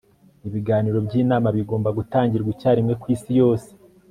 ibiganiro 0.47 0.97
byinama 1.07 1.49
bigomba 1.57 1.89
gutangirwa 1.97 2.49
icyarimwe 2.55 2.93
kwisi 3.01 3.31
yose 3.41 3.69